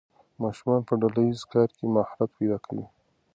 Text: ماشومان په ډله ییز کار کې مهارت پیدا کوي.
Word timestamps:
ماشومان 0.43 0.81
په 0.87 0.93
ډله 1.01 1.21
ییز 1.27 1.41
کار 1.53 1.69
کې 1.77 1.85
مهارت 1.95 2.29
پیدا 2.37 2.57
کوي. 2.65 2.85